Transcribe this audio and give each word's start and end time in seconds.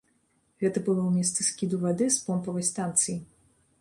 Гэта 0.61 0.81
было 0.87 1.01
ў 1.03 1.11
месцы 1.17 1.45
скіду 1.49 1.81
вады 1.85 2.09
з 2.17 2.25
помпавай 2.31 2.67
станцыі. 2.71 3.19